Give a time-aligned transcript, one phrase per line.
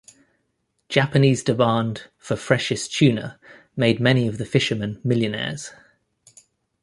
[0.89, 3.39] Japanese demand for freshest tuna
[3.75, 5.73] made many of the fishermen millionaires.